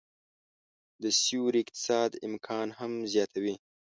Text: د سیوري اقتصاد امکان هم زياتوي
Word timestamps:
د 1.01 1.03
سیوري 1.21 1.59
اقتصاد 1.63 2.11
امکان 2.27 2.67
هم 2.79 2.91
زياتوي 3.11 3.55